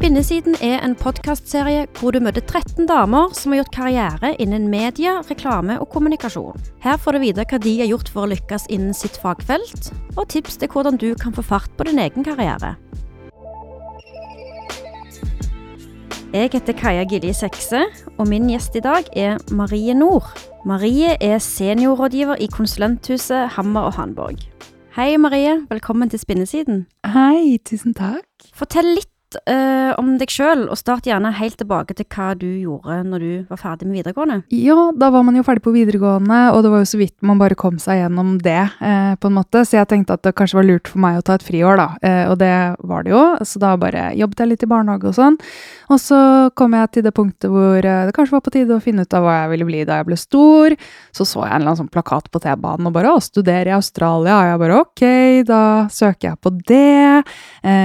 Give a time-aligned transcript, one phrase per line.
[0.00, 5.18] Spinnesiden er en podkastserie hvor du møter 13 damer som har gjort karriere innen media,
[5.28, 6.56] reklame og kommunikasjon.
[6.80, 10.24] Her får du vite hva de har gjort for å lykkes innen sitt fagfelt, og
[10.32, 12.78] tips til hvordan du kan få fart på din egen karriere.
[16.32, 17.84] Jeg heter Kaja Gilje Sekse,
[18.16, 20.32] og min gjest i dag er Marie Nord.
[20.64, 24.48] Marie er seniorrådgiver i konsulenthuset Hammer og Hanborg.
[24.96, 26.86] Hei Marie, velkommen til Spinnesiden.
[27.04, 28.24] Hei, tusen takk.
[28.56, 29.12] Fortell litt
[29.48, 33.32] uh, om deg sjøl, og start gjerne helt tilbake til hva du gjorde når du
[33.50, 34.40] var ferdig med videregående.
[34.54, 37.40] Ja, da var man jo ferdig på videregående, og det var jo så vidt man
[37.40, 39.64] bare kom seg gjennom det, uh, på en måte.
[39.66, 41.88] Så jeg tenkte at det kanskje var lurt for meg å ta et friår, da.
[42.04, 42.54] Uh, og det
[42.92, 45.40] var det jo, så da bare jobbet jeg litt i barnehage og sånn.
[45.90, 46.20] Og så
[46.58, 49.24] kom jeg til det punktet hvor det kanskje var på tide å finne ut av
[49.26, 50.76] hva jeg ville bli da jeg ble stor.
[51.16, 53.76] Så så jeg en eller annen sånn plakat på T-banen og bare 'Å, studere i
[53.76, 54.38] Australia'.
[54.38, 55.02] Og jeg bare 'ok,
[55.46, 57.24] da søker jeg på det'.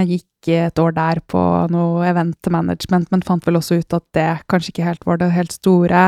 [0.05, 1.41] gikk et år der på
[1.73, 5.31] noe event management, men fant vel også ut at det kanskje ikke helt var det
[5.33, 6.03] helt store.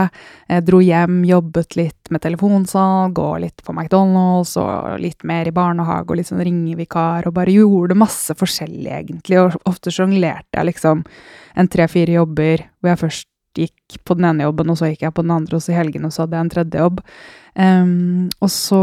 [0.48, 5.56] Jeg dro hjem, jobbet litt med telefonsalg og litt på McDonald's og litt mer i
[5.56, 10.70] barnehage og litt sånn ringevikar, og bare gjorde masse forskjellig, egentlig, og ofte sjonglerte jeg
[10.70, 11.04] liksom
[11.58, 15.16] en tre-fire jobber hvor jeg først gikk på den ene jobben, og så gikk jeg
[15.16, 17.02] på den andre, og så i helgene så hadde jeg en tredje jobb.
[17.58, 18.80] Um, og så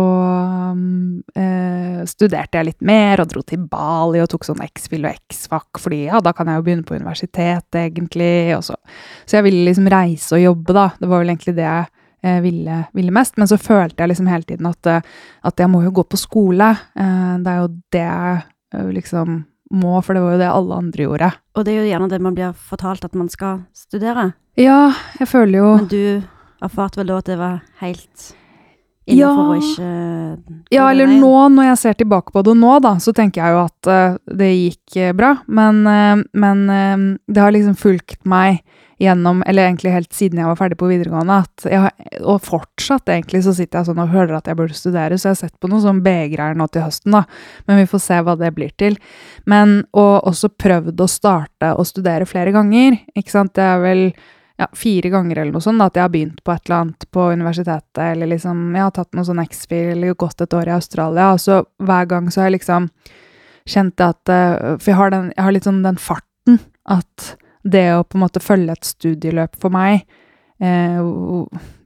[0.75, 5.15] um, uh, studerte jeg litt mer og dro til Bali og tok sånn X-fil og
[5.31, 8.57] X-fac, fordi ja, da kan jeg jo begynne på universitetet, egentlig.
[8.67, 8.75] Så.
[9.25, 10.89] så jeg ville liksom reise og jobbe, da.
[10.99, 11.87] Det var vel egentlig det jeg
[12.27, 13.39] uh, ville, ville, mest.
[13.39, 16.21] Men så følte jeg liksom hele tiden at, uh, at jeg må jo gå på
[16.21, 16.75] skole.
[16.95, 21.33] det er jo det jeg liksom må, for det var jo det alle andre gjorde.
[21.57, 24.33] Og det er jo gjerne det man blir fortalt at man skal studere.
[24.61, 28.29] Ja, jeg føler jo Men du erfarte vel da at det var helt
[29.05, 29.49] innenfor ja.
[29.51, 29.89] å ikke
[30.73, 33.65] Ja, eller nå, når jeg ser tilbake på det nå, da, så tenker jeg jo
[33.65, 35.35] at uh, det gikk uh, bra.
[35.47, 36.65] Men, uh, men
[37.27, 38.63] det har liksom fulgt meg
[39.03, 41.41] gjennom, eller egentlig helt siden jeg var ferdig på videregående,
[41.71, 45.31] jeg, og fortsatt egentlig så sitter jeg sånn og hører at jeg burde studere, så
[45.31, 47.25] jeg har sett på noen sånn B-greier nå til høsten, da,
[47.69, 48.99] men vi får se hva det blir til.
[49.51, 54.07] Men, og også prøvd å starte å studere flere ganger, ikke sant, det er vel
[54.61, 57.07] ja, fire ganger eller noe sånt, da, at jeg har begynt på et eller annet
[57.11, 60.77] på universitetet, eller liksom, jeg har tatt noe sånn X-fil, eller gått et år i
[60.77, 62.91] Australia, og så hver gang så har jeg liksom
[63.65, 67.31] kjent at eh, For jeg har, den, jeg har litt sånn den farten at
[67.65, 70.05] det å på en måte følge et studieløp for meg
[70.61, 70.99] eh,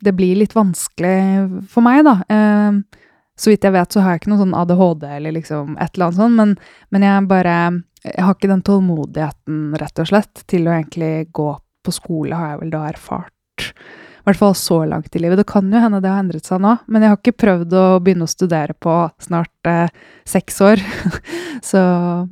[0.02, 2.16] Det blir litt vanskelig for meg, da.
[2.28, 3.04] Eh,
[3.38, 6.08] så vidt jeg vet, så har jeg ikke noe sånn ADHD eller liksom et eller
[6.08, 6.56] annet sånt, men,
[6.90, 7.56] men jeg bare
[8.02, 11.48] Jeg har ikke den tålmodigheten, rett og slett, til å egentlig gå
[11.84, 13.34] på skole, har jeg vel da erfart.
[13.58, 15.40] I hvert fall så langt i livet.
[15.40, 17.84] Det kan jo hende det har endret seg nå, men jeg har ikke prøvd å
[18.04, 18.94] begynne å studere på
[19.24, 19.90] snart eh,
[20.28, 20.82] seks år.
[21.70, 21.82] så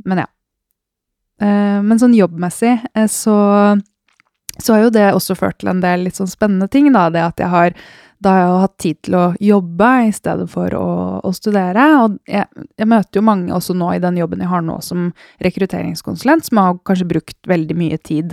[0.04, 0.30] Men ja.
[1.42, 3.36] Eh, men sånn jobbmessig eh, så,
[4.56, 7.08] så har jo det også ført til en del litt sånn spennende ting, da.
[7.12, 7.78] Det at jeg har
[8.24, 10.86] da har jeg hatt tid til å jobbe i stedet for å,
[11.20, 11.84] å studere.
[12.00, 12.48] Og jeg,
[12.78, 15.10] jeg, møter jo mange også nå i den jobben jeg har nå som
[15.44, 18.32] rekrutteringskonsulent, som har kanskje brukt veldig mye tid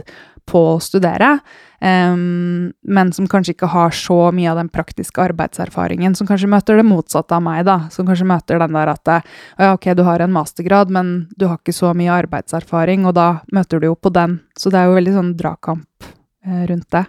[0.50, 1.38] på å studere,
[1.80, 6.80] um, men som kanskje ikke har så mye av den praktiske arbeidserfaringen, som kanskje møter
[6.80, 7.78] det motsatte av meg, da.
[7.94, 11.60] Som kanskje møter den der at ja, ok, du har en mastergrad, men du har
[11.62, 14.40] ikke så mye arbeidserfaring, og da møter du jo på den.
[14.60, 17.06] Så det er jo veldig sånn dragkamp uh, rundt det.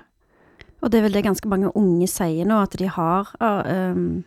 [0.84, 4.22] Og det er vel det ganske mange unge sier nå, at de har um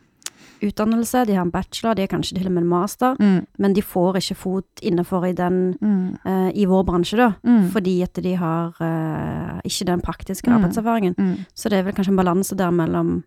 [0.63, 3.39] utdannelse, de har en bachelor, de har kanskje til og med en master, mm.
[3.59, 6.05] men de får ikke fot innenfor i den mm.
[6.25, 7.69] uh, i vår bransje, da, mm.
[7.73, 10.55] fordi at de har uh, ikke den praktiske mm.
[10.57, 11.17] arbeidserfaringen.
[11.17, 11.35] Mm.
[11.55, 13.21] Så det er vel kanskje en balanse der mellom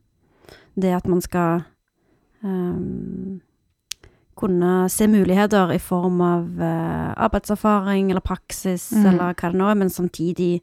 [0.80, 1.62] det at man skal
[2.42, 3.40] um,
[4.40, 9.06] kunne se muligheter i form av uh, arbeidserfaring eller praksis mm.
[9.06, 10.60] eller hva det nå er, men samtidig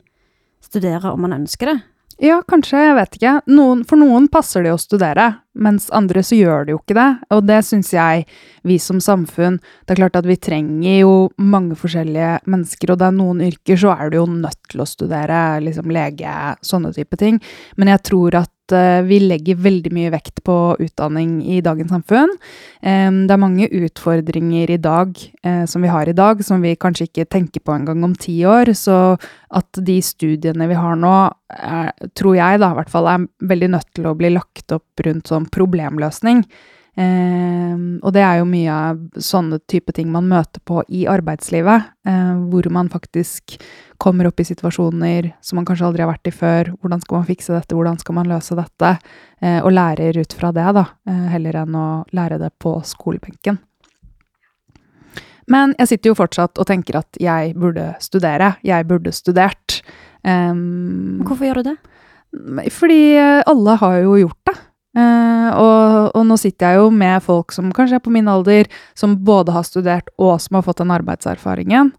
[0.63, 1.77] studere om man ønsker det.
[2.17, 3.31] Ja, kanskje, jeg vet ikke.
[3.53, 7.09] Noen, for noen passer det å studere, mens andre så gjør det jo ikke det.
[7.35, 8.23] Og det syns jeg
[8.65, 13.07] vi som samfunn Det er klart at vi trenger jo mange forskjellige mennesker, og det
[13.07, 16.33] er noen yrker så er du jo nødt til å studere, liksom lege,
[16.65, 17.37] sånne type ting.
[17.77, 22.33] Men jeg tror at Eh, vi legger veldig mye vekt på utdanning i dagens samfunn.
[22.81, 27.07] Det er mange utfordringer i dag eh, som vi har i dag, som vi kanskje
[27.09, 28.73] ikke tenker på engang om ti år.
[28.77, 29.17] Så
[29.49, 31.17] at de studiene vi har nå,
[31.57, 35.05] er, tror jeg da i hvert fall er veldig nødt til å bli lagt opp
[35.07, 36.43] rundt sånn problemløsning.
[36.97, 41.91] Eh, og det er jo mye av sånne type ting man møter på i arbeidslivet,
[42.09, 43.59] eh, hvor man faktisk
[44.01, 46.71] kommer opp i situasjoner som man kanskje aldri har vært i før.
[46.81, 48.95] Hvordan skal man fikse dette, hvordan skal man løse dette?
[49.41, 53.59] Eh, og lærer ut fra det, da, eh, heller enn å lære det på skolebenken.
[55.47, 58.57] Men jeg sitter jo fortsatt og tenker at jeg burde studere.
[58.67, 59.81] Jeg burde studert.
[60.25, 61.77] Um, Hvorfor gjør du det?
[62.73, 63.15] Fordi
[63.47, 64.57] alle har jo gjort det.
[64.97, 68.69] Uh, og, og, nå sitter jeg jo med folk som kanskje er på min alder,
[68.97, 71.91] som både har studert og som har fått den arbeidserfaringen.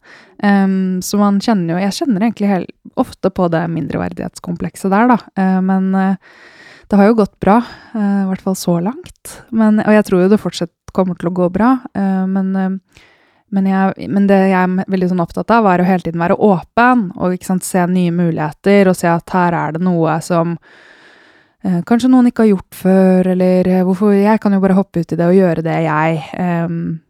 [0.42, 5.18] Um, så man kjenner jo Jeg kjenner egentlig helt, ofte på det mindreverdighetskomplekset der, da.
[5.38, 6.42] Uh, men uh,
[6.88, 7.58] det har jo gått bra.
[7.92, 9.34] I hvert fall så langt.
[9.52, 11.74] Men, og jeg tror jo det fortsatt kommer til å gå bra.
[11.92, 12.78] men
[13.52, 16.38] men, jeg, men, det jeg er veldig sånn opptatt av, er å hele tiden være
[16.48, 20.56] åpen og sant, se nye muligheter og se at her er det noe som
[21.88, 25.12] kanskje noen ikke har gjort før, eller eh, hvorfor Jeg kan jo bare hoppe ut
[25.12, 26.20] i det og gjøre det, jeg.
[26.38, 27.00] Um,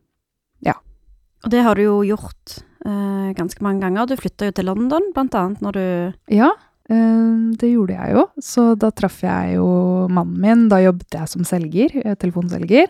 [0.64, 0.75] ja.
[1.44, 4.08] Og det har du jo gjort uh, ganske mange ganger.
[4.08, 5.84] Du flytta jo til London, blant annet, når du
[6.40, 6.50] Ja,
[6.90, 8.26] uh, det gjorde jeg jo.
[8.43, 9.69] Så da traff jeg jo
[10.10, 10.69] mannen min.
[10.72, 12.88] Da jobbet jeg som selger, eh, telefonselger.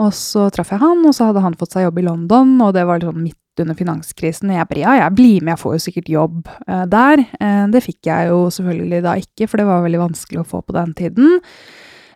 [0.00, 2.74] Og så traff jeg han, og så hadde han fått seg jobb i London, og
[2.76, 4.52] det var liksom midt under finanskrisen.
[4.54, 7.24] Jeg bare ja, jeg blir med, jeg får jo sikkert jobb eh, der.
[7.40, 10.62] Eh, det fikk jeg jo selvfølgelig da ikke, for det var veldig vanskelig å få
[10.64, 11.40] på den tiden.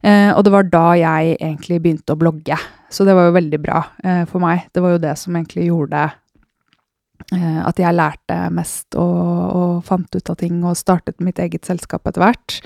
[0.04, 2.58] Eh, og det var da jeg egentlig begynte å blogge,
[2.92, 4.68] så det var jo veldig bra eh, for meg.
[4.74, 6.06] Det var jo det som egentlig gjorde
[7.32, 9.20] at jeg lærte mest og,
[9.56, 12.58] og, fant ut av ting og startet mitt eget selskap etter hvert.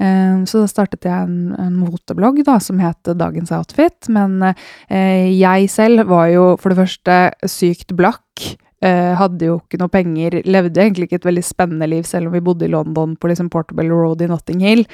[0.00, 4.08] Eh, så da startet jeg en, en moteblogg da, som het Dagens Outfit.
[4.12, 7.18] Men eh, jeg selv var jo for det første
[7.50, 8.56] sykt blakk.
[8.84, 10.34] Hadde jo ikke noe penger.
[10.44, 13.48] Levde egentlig ikke et veldig spennende liv, selv om vi bodde i London på liksom
[13.50, 14.84] Portable Road i Notting Hill.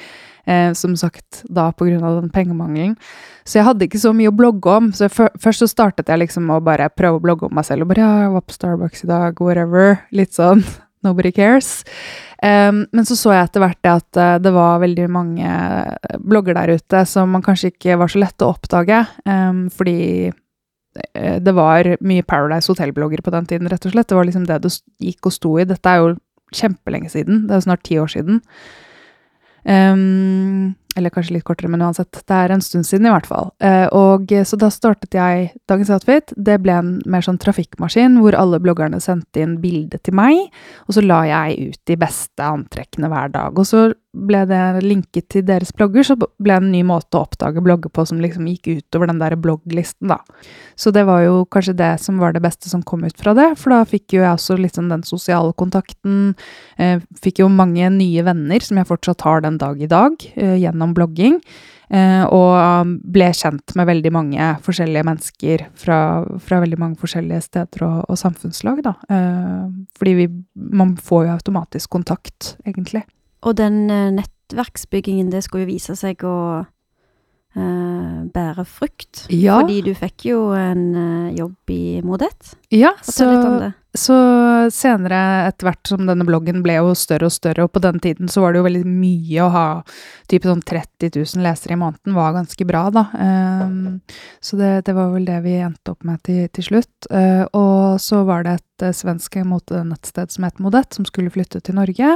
[0.45, 2.97] Eh, som sagt da på grunn av den pengemangelen.
[3.47, 4.89] Så jeg hadde ikke så mye å blogge om.
[4.95, 7.85] Så først så startet jeg liksom å bare prøve å blogge om meg selv.
[7.85, 10.01] Og bare ja, jeg var på Starbucks i dag, whatever.
[10.11, 10.65] Litt sånn
[11.07, 11.71] nobody cares.
[12.43, 15.49] Um, men så så jeg etter hvert det at uh, det var veldig mange
[16.19, 20.27] blogger der ute som man kanskje ikke var så lett å oppdage, um, fordi
[21.13, 24.07] det var mye Paradise Hotel-blogger på den tiden, rett og slett.
[24.11, 25.65] Det var liksom det det gikk og sto i.
[25.65, 26.13] Dette er jo
[26.53, 27.45] kjempelenge siden.
[27.47, 28.41] Det er jo snart ti år siden.
[29.63, 32.11] Um, eller kanskje litt kortere, men uansett.
[32.13, 33.49] Det er en stund siden, i hvert fall.
[33.63, 36.33] Uh, og Så da startet jeg Dagens Outfit.
[36.37, 40.51] Det ble en mer sånn trafikkmaskin hvor alle bloggerne sendte inn bilde til meg,
[40.87, 43.57] og så la jeg ut de beste antrekkene hver dag.
[43.57, 47.25] Og så ble det linket til deres blogger, så ble det en ny måte å
[47.25, 50.19] oppdage blogger på som liksom gikk utover den der blogglisten, da.
[50.79, 53.49] Så det var jo kanskje det som var det beste som kom ut fra det,
[53.59, 56.33] for da fikk jo jeg også sånn den sosiale kontakten.
[56.77, 60.57] Eh, fikk jo mange nye venner som jeg fortsatt har den dag i dag, eh,
[60.61, 61.41] gjennom blogging.
[61.93, 65.97] Eh, og um, ble kjent med veldig mange forskjellige mennesker fra,
[66.41, 68.95] fra veldig mange forskjellige steder og, og samfunnslag, da.
[69.13, 69.67] Eh,
[69.99, 73.03] fordi vi Man får jo automatisk kontakt, egentlig.
[73.43, 76.37] Og den eh, nettverksbyggingen, det skulle jo vise seg å
[77.57, 79.25] uh, bære frukt.
[79.29, 79.59] Ja.
[79.61, 82.55] Fordi du fikk jo en uh, jobb i Modet.
[82.73, 83.27] Ja, så,
[83.93, 84.17] så,
[84.73, 85.19] senere,
[85.49, 88.43] etter hvert som denne bloggen ble jo større og større, og på den tiden så
[88.43, 89.67] var det jo veldig mye å ha
[90.31, 93.05] type sånn 30 000 lesere i måneden var ganske bra, da.
[93.13, 93.99] Um,
[94.41, 97.11] så det, det, var vel det vi endte opp med til, til slutt.
[97.11, 101.61] Uh, og så var det et uh, svensk motenettsted som het Modet, som skulle flytte
[101.61, 102.15] til Norge.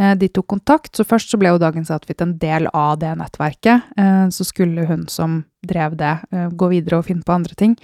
[0.00, 3.12] Uh, de tok kontakt, så først så ble jo Dagens Outfit en del av det
[3.18, 3.92] nettverket.
[4.32, 6.12] så skulle hun som drev det,
[6.54, 7.74] gå videre og finne på andre ting.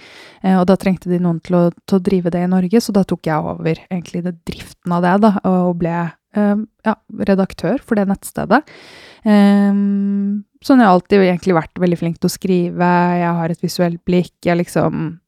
[0.43, 3.03] og da trengte de noen til å, til å, drive det i Norge, så da
[3.03, 5.97] tok jeg over egentlig det driften av det, da, og ble
[6.85, 6.95] ja,
[7.27, 8.61] redaktør for det nettstedet.
[10.65, 14.01] Sånn jeg har alltid egentlig vært veldig flink til å skrive, jeg har et visuelt
[14.07, 15.19] blikk, jeg liksom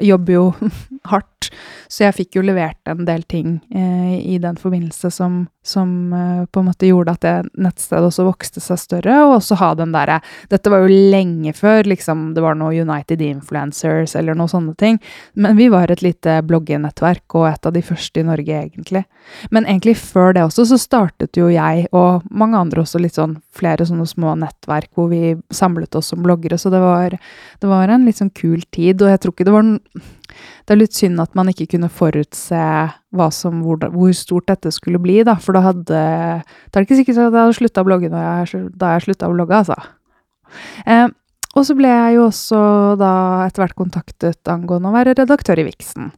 [0.00, 0.44] jobber jo
[1.10, 1.50] hardt,
[1.88, 6.42] så jeg fikk jo levert en del ting eh, i den forbindelse som, som eh,
[6.50, 9.94] på en måte gjorde at det nettstedet også vokste seg større, og også ha den
[9.94, 10.18] derre
[10.50, 14.98] Dette var jo lenge før liksom det var noe United Influencers eller noe sånne ting,
[15.34, 19.04] men vi var et lite bloggenettverk og et av de første i Norge, egentlig.
[19.50, 23.38] Men egentlig før det også, så startet jo jeg og mange andre også litt sånn
[23.56, 27.16] flere sånne små nettverk hvor vi samlet oss som bloggere, så det var,
[27.60, 29.66] det var en litt sånn kul tid, og jeg tror ikke det var
[30.66, 32.62] det er litt synd at man ikke kunne forutse
[33.32, 35.36] som, hvor, hvor, stort dette skulle bli, da.
[35.40, 38.96] For da hadde Det er ikke sikkert at jeg hadde slutta å blogge jeg, da
[38.96, 39.78] jeg slutta å blogge, altså.
[40.86, 41.06] Eh,
[41.56, 42.58] og så ble jeg jo også
[43.00, 43.12] da
[43.46, 46.10] etter hvert kontaktet angående å være redaktør i Vixen.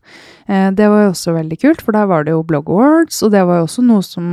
[0.51, 3.31] Eh, det var jo også veldig kult, for der var det jo Blog Awards, og
[3.35, 4.33] det var jo også noe som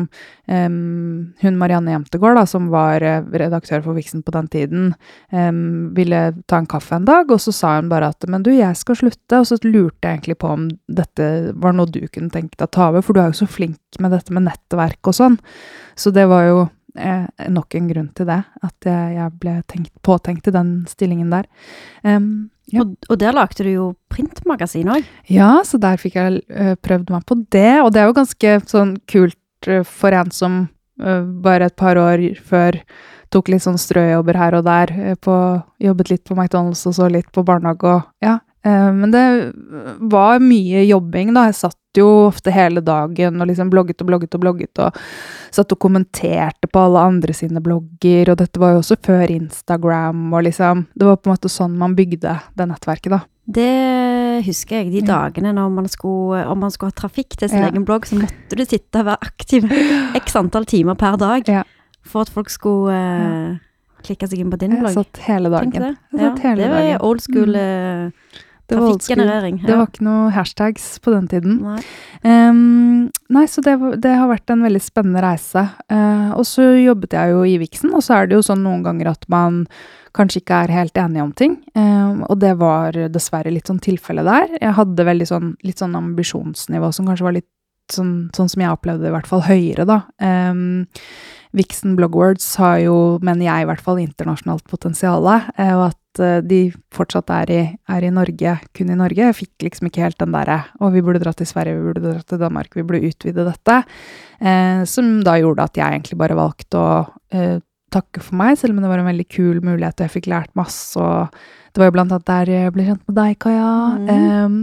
[0.49, 4.87] eh, hun Marianne Jemtegård, da, som var eh, redaktør for Vixen på den tiden,
[5.29, 5.51] eh,
[5.97, 8.81] ville ta en kaffe en dag, og så sa hun bare at men du, jeg
[8.81, 11.29] skal slutte, og så lurte jeg egentlig på om dette
[11.61, 14.01] var noe du kunne tenke deg å ta over, for du er jo så flink
[14.01, 15.37] med dette med nettverk og sånn.
[15.95, 16.65] Så det var jo
[16.97, 18.41] eh, nok en grunn til det.
[18.65, 21.49] At jeg, jeg ble tenkt, påtenkt i den stillingen der.
[22.03, 22.81] Um, Ja.
[22.81, 25.05] Og, og der lagde du jo printmagasin òg.
[25.29, 28.53] Ja, så der fikk jeg uh, prøvd meg på det, og det er jo ganske
[28.71, 30.55] sånn kult uh, for en som
[31.03, 32.79] uh, bare et par år før
[33.33, 35.35] tok litt sånn strøjobber her og der, på,
[35.83, 38.39] jobbet litt på McDonald's og så litt på barnehage og ja.
[38.65, 39.25] Øh, men det
[40.11, 44.33] var mye jobbing da, jeg satt jo ofte hele dagen og liksom blogget og blogget
[44.35, 44.97] og blogget og
[45.55, 50.25] satt og kommenterte på alle andre sine blogger, og dette var jo også før Instagram
[50.35, 53.21] og liksom, det var på en måte sånn man bygde det nettverket da.
[53.45, 54.89] Det husker jeg.
[54.91, 57.69] De dagene når man skulle, om man skulle ha trafikk til sin Ja.
[57.69, 59.69] egen blogg, så måtte du sitte og være aktiv
[60.19, 61.61] x antall timer per dag Ja.
[62.03, 63.55] for at folk skulle uh,
[64.03, 64.91] klikke seg inn på din blogg.
[64.97, 65.71] Jeg satt hele dagen.
[65.71, 65.93] Det.
[66.11, 67.01] Jeg Ja, satt hele det var dagen.
[67.01, 68.11] old school Mm.
[68.65, 69.59] Det var trafikkgenerering.
[69.65, 71.59] Det var ikke noe hashtags på den tiden.
[71.65, 71.81] Nei.
[72.25, 75.67] um, nei, så det, det har vært en veldig spennende reise.
[75.91, 78.81] Uh, og så jobbet jeg jo i Vixen, og så er det jo sånn noen
[78.85, 79.63] ganger at man
[80.15, 81.57] kanskje ikke er helt enige om ting.
[81.75, 84.53] Ehm, og det var dessverre litt sånn tilfelle der.
[84.61, 87.49] Jeg hadde veldig sånn, litt sånn ambisjonsnivå som kanskje var litt
[87.91, 89.99] sånn, sånn som jeg opplevde det, i hvert fall høyere, da.
[90.23, 90.87] Um,
[91.55, 96.39] Vixen Blogwords har jo, mener jeg i hvert fall, internasjonalt potensial, eh, og at eh,
[96.45, 96.59] de
[96.95, 99.29] fortsatt er i, er i Norge, kun i Norge.
[99.29, 102.03] Jeg fikk liksom ikke helt den derre å, vi burde dra til Sverige, vi burde
[102.05, 103.77] dra til Danmark, vi burde utvide dette.
[104.39, 106.91] Eh, som da gjorde at jeg egentlig bare valgte å
[107.35, 107.57] eh,
[107.95, 110.51] takke for meg, selv om det var en veldig kul mulighet, og jeg fikk lært
[110.57, 111.31] masse, og
[111.75, 113.71] det var jo blant annet der jeg ble kjent med deg, Kaja.
[113.99, 114.09] Mm.
[114.09, 114.57] Um,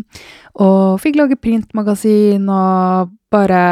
[0.65, 3.63] og fikk lage printmagasin, og bare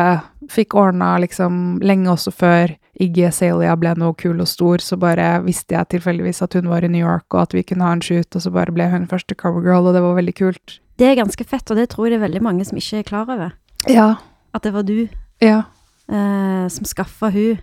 [0.51, 5.39] fikk ordna liksom lenge også før Iggy Azalea ble noe kul og stor, så bare
[5.47, 8.03] visste jeg tilfeldigvis at hun var i New York, og at vi kunne ha en
[8.05, 10.81] shoot, og så bare ble hun første covergirl, og det var veldig kult.
[11.01, 13.07] Det er ganske fett, og det tror jeg det er veldig mange som ikke er
[13.09, 13.55] klar over.
[13.89, 14.11] Ja.
[14.53, 15.09] At det var du
[15.41, 15.63] Ja.
[16.11, 17.59] eh, som skaffa hun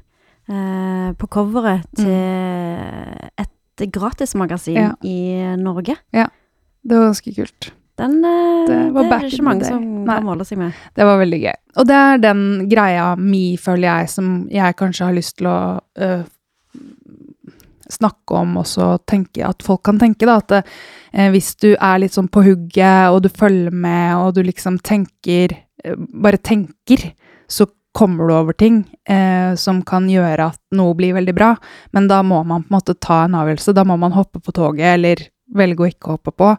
[0.50, 2.10] eh, på coveret til
[3.38, 4.91] et gratismagasin Ja.
[5.03, 5.96] i Norge.
[6.13, 6.27] Ja.
[6.88, 7.72] Det var ganske kult.
[7.98, 10.16] Den eh, Det var er det in ikke mange som Nei.
[10.16, 10.82] kan måle seg med.
[10.96, 11.56] Det var veldig gøy.
[11.77, 15.60] Og det er den greia mi, føler jeg, som jeg kanskje har lyst til å
[16.06, 16.25] øh,
[17.89, 22.16] snakke om også, tenke, at folk kan tenke, da, at eh, hvis du er litt
[22.16, 27.12] sånn på hugget, og du følger med, og du liksom tenker, eh, bare tenker,
[27.48, 31.56] så kommer du over ting eh, som kan gjøre at noe blir veldig bra,
[31.96, 34.54] men da må man på en måte ta en avgjørelse, da må man hoppe på
[34.54, 35.24] toget, eller
[35.56, 36.50] velge å ikke hoppe på.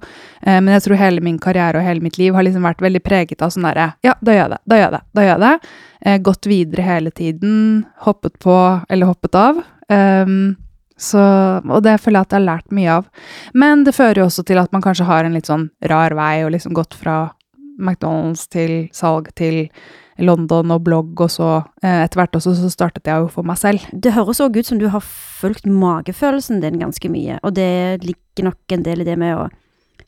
[0.42, 3.02] Eh, men jeg tror hele min karriere og hele mitt liv har liksom vært veldig
[3.04, 5.34] preget av sånn derre Ja, da gjør jeg det, da gjør jeg det, da gjør
[5.34, 5.74] jeg det.
[6.00, 7.58] Eh, gått videre hele tiden,
[8.06, 8.56] hoppet på
[8.88, 9.62] eller hoppet av.
[9.88, 10.56] Um,
[10.98, 11.22] så,
[11.62, 13.08] og det føler jeg at jeg har lært mye av.
[13.54, 16.42] Men det fører jo også til at man kanskje har en litt sånn rar vei,
[16.44, 17.20] og liksom gått fra
[17.78, 19.68] McDonald's til salg til
[20.18, 21.48] London og blogg, og så
[21.82, 23.84] eh, etter hvert også så startet jeg jo for meg selv.
[23.92, 28.50] Det høres òg ut som du har fulgt magefølelsen din ganske mye, og det ligger
[28.50, 29.48] nok en del i det med å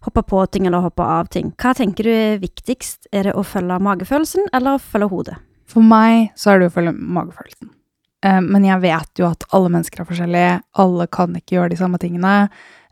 [0.07, 1.53] hoppe på ting eller hoppe av ting.
[1.61, 3.11] Hva tenker du er viktigst?
[3.13, 5.37] Er det å følge magefølelsen eller å følge hodet?
[5.71, 7.71] For meg så er det å følge magefølelsen.
[8.27, 11.81] Eh, men jeg vet jo at alle mennesker er forskjellige, alle kan ikke gjøre de
[11.81, 12.35] samme tingene.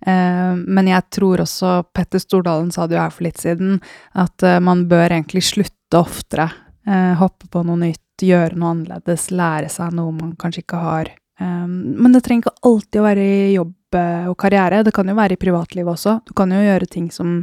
[0.06, 3.80] Eh, men jeg tror også, Petter Stordalen sa det jo her for litt siden,
[4.14, 6.50] at man bør egentlig slutte oftere.
[6.88, 11.10] Eh, hoppe på noe nytt, gjøre noe annerledes, lære seg noe man kanskje ikke har.
[11.40, 15.10] Eh, men det trenger ikke alltid å være i jobb eh, og karriere, det kan
[15.10, 16.20] jo være i privatlivet også.
[16.24, 17.42] Du kan jo gjøre ting som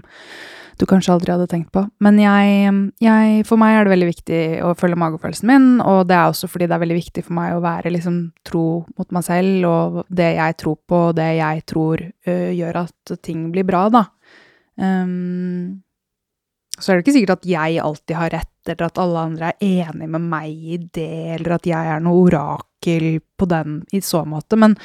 [0.75, 1.85] du kanskje aldri hadde tenkt på.
[2.03, 2.73] Men jeg,
[3.03, 6.49] jeg, for meg er det veldig viktig å følge magefølelsen min, og det er også
[6.51, 8.65] fordi det er veldig viktig for meg å være liksom tro
[8.97, 13.15] mot meg selv, og det jeg tror på, og det jeg tror uh, gjør at
[13.23, 14.03] ting blir bra, da.
[14.75, 15.84] Um,
[16.77, 19.85] så er det ikke sikkert at jeg alltid har rett, eller at alle andre er
[19.87, 24.25] enig med meg i det, eller at jeg er noe orakel på den i så
[24.27, 24.75] måte, men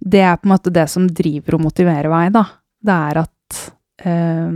[0.00, 2.46] det er på en måte det som driver og motiverer meg, da.
[2.80, 3.62] Det er at
[4.06, 4.52] uh,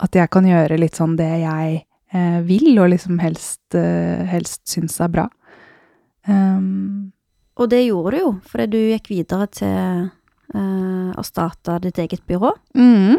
[0.00, 1.82] at jeg kan gjøre litt sånn det jeg
[2.16, 5.26] uh, vil, og liksom helst, uh, helst syns er bra.
[6.28, 7.12] Um,
[7.60, 10.08] Og det gjorde du jo, fordi du gikk videre til
[10.54, 12.54] eh, å starte ditt eget byrå.
[12.72, 13.18] mm.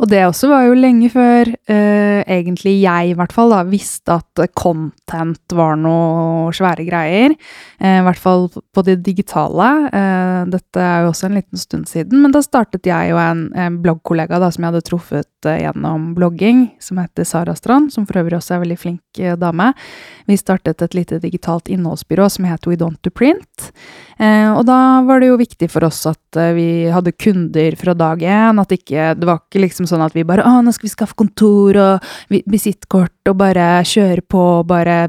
[0.00, 4.16] Og det også var jo lenge før eh, egentlig jeg i hvert fall da, visste
[4.16, 7.34] at content var noe svære greier.
[7.80, 9.68] Eh, I hvert fall på det digitale.
[9.92, 13.44] Eh, dette er jo også en liten stund siden, men da startet jeg og en,
[13.52, 18.08] en bloggkollega da, som jeg hadde truffet eh, gjennom blogging, som heter Sara Strand, som
[18.08, 19.72] for øvrig også er en veldig flink eh, dame.
[20.30, 23.70] Vi startet et lite digitalt innholdsbyrå som het We Don't Do Print.
[24.16, 28.20] Eh, og da var det jo viktig for oss at vi hadde kunder fra dag
[28.22, 30.92] én, at ikke, det var ikke liksom sånn at vi bare å, nå skal vi
[30.94, 35.08] skaffe kontor og vi- visittkort og bare kjøre på og bare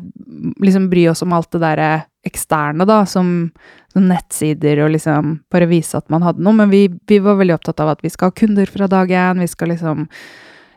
[0.61, 1.91] liksom bry oss om alt det derre
[2.27, 3.49] eksterne, da, som,
[3.93, 6.53] sånn nettsider og liksom bare vise at man hadde noe.
[6.53, 9.41] Men vi, vi var veldig opptatt av at vi skal ha kunder fra dag én.
[9.41, 10.05] Vi skal liksom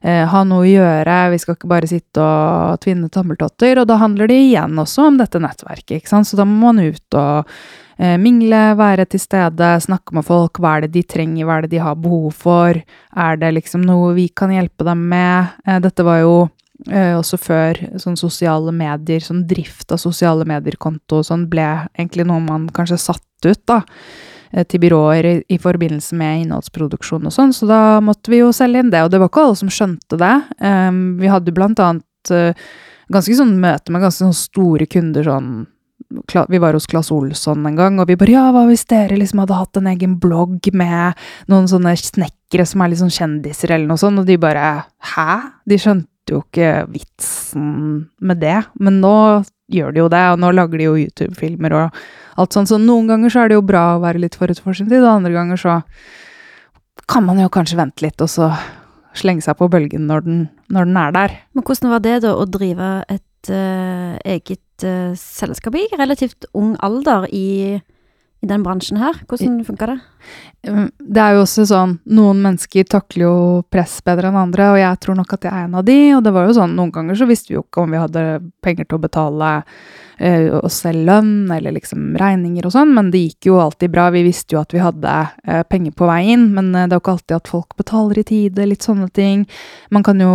[0.00, 1.18] eh, ha noe å gjøre.
[1.34, 3.82] Vi skal ikke bare sitte og tvinne tommeltotter.
[3.82, 6.30] Og da handler det igjen også om dette nettverket, ikke sant.
[6.30, 7.52] Så da må man ut og eh,
[8.18, 10.58] mingle, være til stede, snakke med folk.
[10.58, 12.80] Hva er det de trenger, hva er det de har behov for?
[13.14, 15.54] Er det liksom noe vi kan hjelpe dem med?
[15.66, 16.34] Eh, dette var jo
[16.90, 22.42] Eh, også før sånn sosiale medier, sånn drift av sosiale medier-konto, sånn ble egentlig noe
[22.42, 23.80] man kanskje satt ut, da,
[24.52, 28.82] eh, til byråer i, forbindelse med innholdsproduksjon og sånn, så da måtte vi jo selge
[28.82, 30.34] inn det, og det var ikke alle som skjønte det.
[31.20, 32.04] Vi hadde blant annet
[33.12, 35.66] ganske sånn møte med ganske sånn store kunder, sånn
[36.48, 39.42] vi var hos Claes Olsson en gang, og vi bare Ja, hva hvis dere liksom
[39.42, 41.20] hadde hatt en egen blogg med
[41.50, 44.84] noen sånne snekkere som er litt sånn kjendiser, eller noe sånt, og de bare
[45.14, 45.30] Hæ?
[45.66, 47.64] De skjønte jo ikke vitsen
[48.20, 49.16] med det, men nå
[49.72, 52.04] gjør de jo det, og nå lager de jo YouTube-filmer og
[52.40, 54.76] alt sånt, så noen ganger så er det jo bra å være litt forut for
[54.76, 55.80] sin tid, og andre ganger så
[57.10, 58.50] kan man jo kanskje vente litt, og så
[59.14, 61.36] slenge seg på bølgen når den, når den er der.
[61.54, 66.74] Men hvordan var det da å drive et uh, eget uh, selskap i relativt ung
[66.82, 67.78] alder i
[68.44, 69.16] i den bransjen her?
[69.28, 69.98] Hvordan funka det?
[70.68, 73.36] Um, det er jo også sånn Noen mennesker takler jo
[73.72, 75.98] press bedre enn andre, og jeg tror nok at jeg er en av de.
[76.16, 78.24] Og det var jo sånn, noen ganger så visste vi jo ikke om vi hadde
[78.64, 79.52] penger til å betale
[80.20, 84.08] uh, oss selv lønn eller liksom regninger og sånn, men det gikk jo alltid bra.
[84.14, 85.14] Vi visste jo at vi hadde
[85.48, 88.20] uh, penger på vei inn, men uh, det er jo ikke alltid at folk betaler
[88.20, 89.46] i tide, litt sånne ting.
[89.94, 90.34] Man kan jo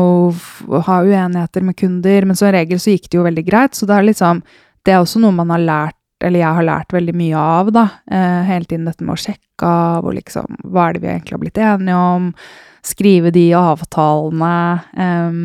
[0.88, 3.98] ha uenigheter med kunder, men som regel så gikk det jo veldig greit, så det
[3.98, 4.44] er liksom
[4.88, 7.86] det er også noe man har lært eller jeg har lært veldig mye av, da.
[8.12, 11.36] Eh, hele tiden dette med å sjekke av og liksom Hva er det vi egentlig
[11.36, 12.26] har blitt enige om?
[12.90, 14.56] Skrive de avtalene.
[15.06, 15.40] Eh,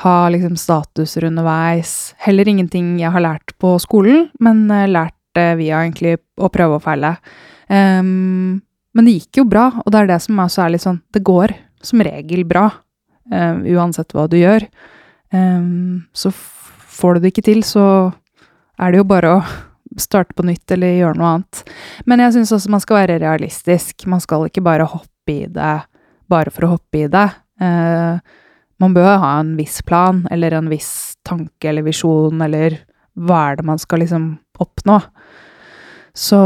[0.00, 2.14] ha liksom statuser underveis.
[2.24, 6.78] Heller ingenting jeg har lært på skolen, men eh, lært det via egentlig å prøve
[6.78, 7.14] og feile.
[7.68, 8.60] Um,
[8.96, 11.20] men det gikk jo bra, og det er det som også er litt sånn Det
[11.22, 11.52] går
[11.86, 12.64] som regel bra,
[13.30, 14.66] um, uansett hva du gjør.
[15.30, 17.84] Um, så får du det ikke til, så
[18.80, 19.44] er det jo bare å
[20.00, 21.62] starte på nytt eller gjøre noe annet.
[22.08, 24.06] Men jeg syns også man skal være realistisk.
[24.10, 25.76] Man skal ikke bare hoppe i det
[26.30, 27.26] bare for å hoppe i det.
[27.60, 28.38] Eh,
[28.80, 32.80] man bør ha en viss plan eller en viss tanke eller visjon, eller
[33.20, 35.00] hva er det man skal liksom oppnå.
[36.16, 36.38] Så,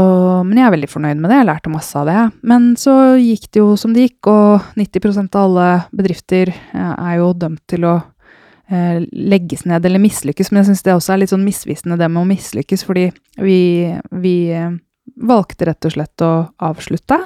[0.45, 2.19] men jeg er veldig fornøyd med det, jeg lærte masse av det.
[2.47, 7.17] Men så gikk det jo som det gikk, og 90% av alle bedrifter eh, er
[7.19, 7.95] jo dømt til å
[8.69, 10.51] eh, legges ned eller mislykkes.
[10.51, 13.09] Men jeg syns det også er litt sånn misvisende, det med å mislykkes, fordi
[13.41, 13.59] vi,
[14.21, 14.75] vi eh,
[15.13, 16.33] valgte rett og slett å
[16.65, 17.19] avslutte.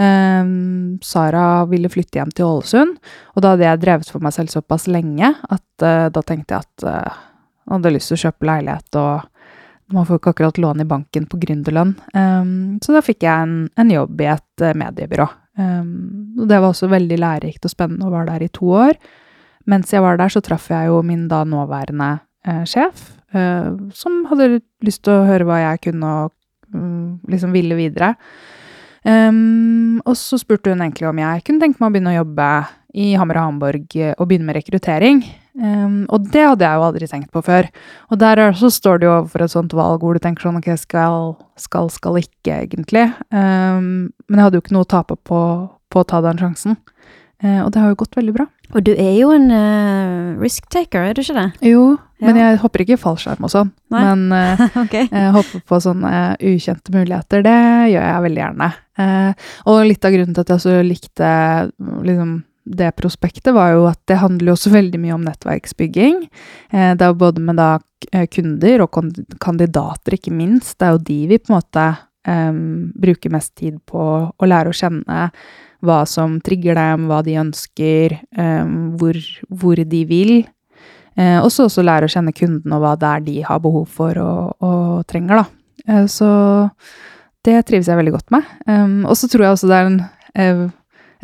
[0.00, 3.00] Um, Sara ville flytte hjem til Ålesund,
[3.34, 6.64] og da hadde jeg drevet for meg selv såpass lenge at uh, da tenkte jeg
[6.64, 7.18] at jeg eh,
[7.74, 9.26] hadde lyst til å kjøpe leilighet og
[9.90, 11.96] man får ikke akkurat lån i banken på gründerlønn.
[12.14, 15.26] Um, så da fikk jeg en, en jobb i et uh, mediebyrå.
[15.58, 18.94] Um, og det var også veldig lærerikt og spennende å være der i to år.
[19.68, 22.14] Mens jeg var der, så traff jeg jo min da nåværende
[22.64, 23.02] sjef,
[23.92, 26.32] som hadde lyst til å høre hva jeg kunne og
[27.30, 28.14] liksom ville videre.
[29.00, 32.48] Um, og så spurte hun egentlig om jeg kunne tenke meg å begynne å jobbe
[33.00, 35.22] i Hammer og Hamburg eh, og begynne med rekruttering.
[35.54, 37.68] Um, og det hadde jeg jo aldri tenkt på før.
[38.10, 40.70] Og der så står du jo overfor et sånt valg hvor du tenker sånn ok,
[40.80, 43.06] skal, skal, skal ikke, egentlig.
[43.30, 45.40] Um, men jeg hadde jo ikke noe å tape på,
[45.90, 46.78] på å ta den sjansen.
[47.40, 48.50] Uh, og det har jo gått veldig bra.
[48.74, 51.48] Og du er jo en uh, risk-taker, er du ikke det?
[51.72, 51.84] Jo.
[52.20, 53.72] Men jeg hopper ikke i fallskjerm og sånn.
[53.92, 54.02] Nei.
[54.04, 55.08] Men uh, okay.
[55.08, 56.12] jeg hopper på sånne
[56.52, 57.56] ukjente muligheter, det
[57.92, 58.70] gjør jeg veldig gjerne.
[59.00, 61.30] Uh, og litt av grunnen til at jeg så likte
[62.08, 62.34] liksom,
[62.80, 66.20] det prospektet, var jo at det handler jo også veldig mye om nettverksbygging.
[66.74, 67.72] Uh, det er jo både med da
[68.32, 69.02] kunder og
[69.42, 70.78] kandidater, ikke minst.
[70.80, 71.88] Det er jo de vi på en måte
[72.28, 75.26] um, bruker mest tid på å lære å kjenne
[75.80, 79.16] hva som trigger dem, hva de ønsker, um, hvor,
[79.48, 80.34] hvor, de vil.
[81.20, 83.88] Uh, og så også lære å kjenne kunden og hva det er de har behov
[83.92, 85.46] for og, og trenger, da.
[85.88, 86.28] Eh, så
[87.44, 88.46] det trives jeg veldig godt med.
[88.68, 90.00] Um, og så tror jeg også det er en,
[90.40, 90.64] uh,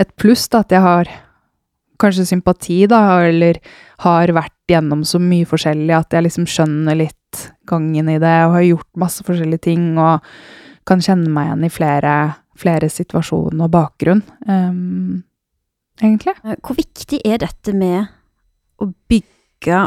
[0.01, 1.11] et pluss da, at jeg har
[2.01, 3.61] kanskje sympati, da, eller
[4.05, 8.59] har vært gjennom så mye forskjellig at jeg liksom skjønner litt gangen i det, og
[8.59, 10.25] har gjort masse forskjellige ting, og
[10.89, 12.17] kan kjenne meg igjen i flere
[12.57, 15.23] flere situasjoner og bakgrunn, um,
[16.01, 16.37] egentlig.
[16.45, 18.09] Eh, hvor viktig er dette med
[18.81, 19.36] å bygge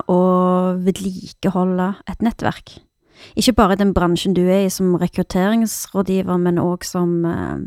[0.09, 2.79] og vedlikeholde et nettverk?
[3.39, 7.59] Ikke bare den bransjen du er i som rekrutteringsrådgiver, men òg som uh,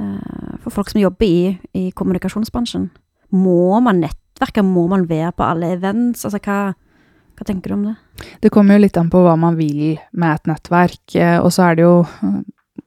[0.00, 2.90] uh, for folk som jobber i, i, kommunikasjonsbransjen.
[3.34, 4.64] Må man nettverke?
[4.66, 6.26] Må man være på alle events?
[6.26, 6.74] Altså, hva,
[7.36, 7.96] Hva tenker du om det?
[8.40, 11.70] Det kommer jo litt an på hva man vil med et nettverk, eh, og så
[11.70, 11.96] er det jo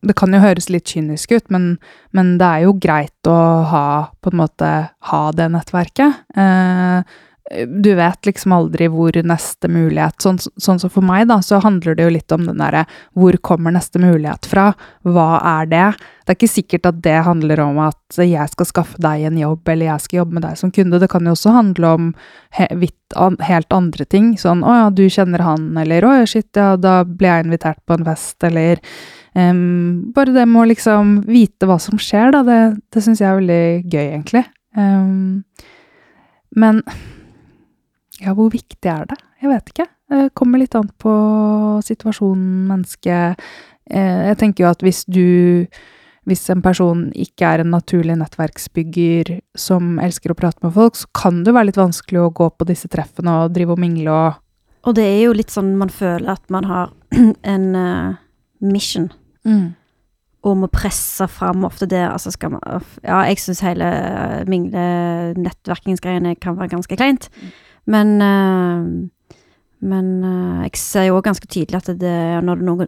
[0.06, 1.78] Det kan jo høres litt kynisk ut, men,
[2.16, 3.36] men det er jo greit å
[3.68, 3.88] ha
[4.22, 4.70] på en måte
[5.10, 6.22] ha det nettverket.
[6.40, 7.18] Eh,
[7.68, 11.96] du vet liksom aldri hvor neste mulighet Sånn, sånn som for meg, da, så handler
[11.98, 12.84] det jo litt om den derre
[13.18, 14.68] Hvor kommer neste mulighet fra?
[15.08, 15.88] Hva er det?
[15.98, 19.64] Det er ikke sikkert at det handler om at jeg skal skaffe deg en jobb,
[19.66, 21.00] eller jeg skal jobbe med deg som kunde.
[21.02, 22.12] Det kan jo også handle om
[22.54, 24.36] he vidt, an, helt andre ting.
[24.38, 27.82] Sånn 'Å ja, du kjenner han', eller 'Å ja, shit, ja, da ble jeg invitert
[27.88, 28.78] på en fest', eller
[29.34, 32.44] um, Bare det med å liksom vite hva som skjer, da.
[32.46, 32.62] Det,
[32.94, 34.46] det syns jeg er veldig gøy, egentlig.
[34.78, 35.44] Um,
[36.54, 36.84] men
[38.20, 39.18] ja, hvor viktig er det?
[39.42, 39.88] Jeg vet ikke.
[40.10, 41.14] Det kommer litt an på
[41.86, 43.40] situasjonen, mennesket.
[43.90, 45.66] Jeg tenker jo at hvis du
[46.30, 51.08] Hvis en person ikke er en naturlig nettverksbygger som elsker å prate med folk, så
[51.16, 54.38] kan det være litt vanskelig å gå på disse treffene og drive og mingle og
[54.86, 56.92] Og det er jo litt sånn man føler at man har
[57.56, 58.20] en uh,
[58.62, 59.10] mission.
[59.48, 59.74] mm.
[60.44, 62.04] Og må presse fram ofte det.
[62.06, 63.90] Altså skal man Ja, jeg syns hele
[64.48, 67.28] mingle-nettverkingsgreiene kan være ganske kleint.
[67.90, 69.36] Men uh,
[69.82, 72.88] Men uh, jeg ser jo òg ganske tydelig at det, når, noe,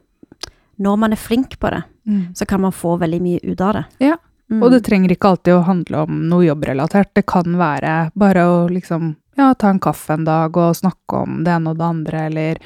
[0.82, 2.34] når man er flink på det, Mm.
[2.34, 3.84] så kan man få veldig mye ut av det.
[4.02, 4.16] Ja,
[4.52, 4.64] Mm.
[4.64, 7.14] Og det trenger ikke alltid å handle om noe jobbrelatert.
[7.16, 11.38] Det kan være bare å liksom ja, ta en kaffe en dag og snakke om
[11.46, 12.60] det ene og det andre, eller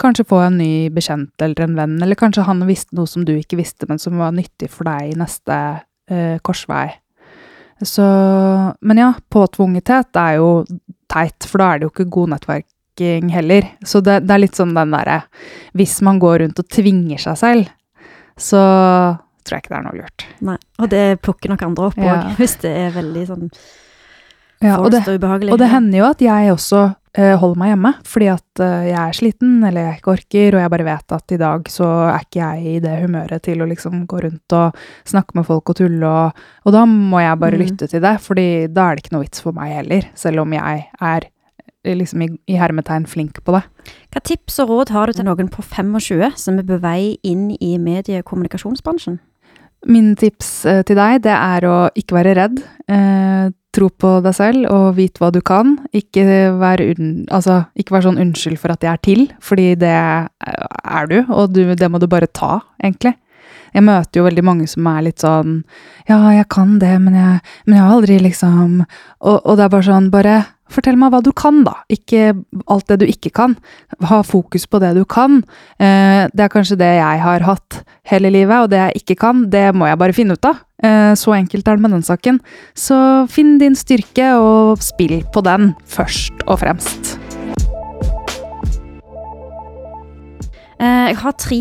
[0.00, 3.34] kanskje få en ny bekjent eller en venn, eller kanskje han visste noe som du
[3.36, 5.58] ikke visste, men som var nyttig for deg i neste
[6.08, 6.88] eh, korsvei.
[7.84, 8.06] Så
[8.80, 10.64] Men ja, påtvungethet er jo
[11.12, 13.68] teit, for da er det jo ikke god nettverking heller.
[13.86, 15.20] Så det, det er litt sånn den derre
[15.76, 17.72] Hvis man går rundt og tvinger seg selv,
[18.36, 18.62] så
[19.46, 20.24] tror jeg ikke det er noe lurt.
[20.44, 20.56] Nei.
[20.82, 22.20] Og det plukker nok andre opp òg, Ja.
[22.40, 23.50] hvis det er veldig sånn
[24.64, 25.52] Ja, og det, det og ubehagelig.
[25.52, 26.78] Og det hender jo at jeg også
[27.18, 30.62] uh, holder meg hjemme, fordi at uh, jeg er sliten, eller jeg ikke orker, og
[30.62, 33.68] jeg bare vet at i dag så er ikke jeg i det humøret til å
[33.68, 37.56] liksom gå rundt og snakke med folk og tulle, og, og da må jeg bare
[37.60, 37.64] Mm.
[37.66, 40.52] lytte til det, fordi da er det ikke noe vits for meg heller, selv om
[40.56, 41.28] jeg er
[41.84, 43.62] eh, liksom i, i hermetegn flink på det.
[44.12, 47.50] Hva tips og råd har du til noen på 25 som er på vei inn
[47.60, 49.20] i mediekommunikasjonsbransjen?
[49.86, 52.62] Min tips til deg, det er å ikke være redd.
[52.88, 55.76] Eh, tro på deg selv og vit hva du kan.
[55.96, 56.24] Ikke
[56.60, 61.18] vær, altså, ikke vær sånn 'unnskyld for at jeg er til', fordi det er du,
[61.28, 63.16] og du, det må du bare ta, egentlig.
[63.74, 65.64] Jeg møter jo veldig mange som er litt sånn
[66.08, 68.86] 'ja, jeg kan det, men jeg, men jeg har aldri liksom'
[69.20, 70.36] og, og det er bare sånn, bare
[70.72, 71.74] fortell meg hva du kan, da.
[71.92, 72.32] Ikke
[72.66, 73.56] alt det du ikke kan.
[74.10, 75.42] Ha fokus på det du kan.
[75.78, 79.44] Eh, det er kanskje det jeg har hatt hele livet, og det jeg ikke kan,
[79.50, 80.62] det må jeg bare finne ut av.
[80.82, 82.40] Eh, så enkelt er det med den saken.
[82.74, 82.98] Så
[83.32, 87.14] finn din styrke, og spill på den, først og fremst.
[90.76, 91.60] Eh, jeg har tre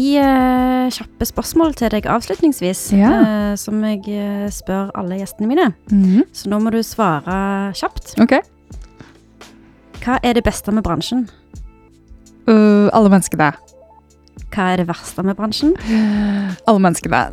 [0.92, 3.56] kjappe spørsmål til deg avslutningsvis, Ja.
[3.56, 4.02] som jeg
[4.52, 5.70] spør alle gjestene mine.
[6.34, 8.20] Så nå må du svare kjapt.
[8.20, 8.42] Ok.
[10.06, 11.24] Hva er det beste med bransjen?
[12.46, 13.48] Uh, alle menneskene.
[14.54, 15.72] Hva er det verste med bransjen?
[16.70, 17.24] Alle menneskene.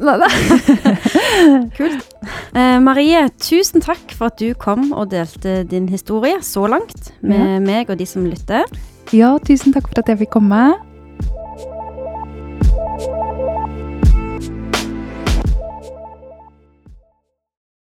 [1.77, 2.09] Kult.
[2.57, 7.45] Uh, Marie, tusen takk for at du kom og delte din historie så langt med
[7.45, 7.61] ja.
[7.61, 8.65] meg og de som lytter.
[9.13, 10.73] Ja, tusen takk for at jeg fikk komme.